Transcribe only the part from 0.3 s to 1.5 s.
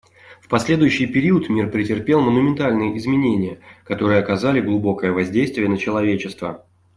В последующий период